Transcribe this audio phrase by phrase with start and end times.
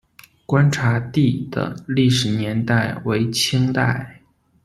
[0.47, 4.19] 观察第的历史年代为清代。